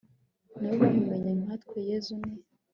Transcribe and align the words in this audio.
nab 0.61 0.71
o 0.83 0.87
bamumenye 0.91 1.41
nkatwe 1.43 1.77
yezu 1.89 2.13
ni 2.21 2.31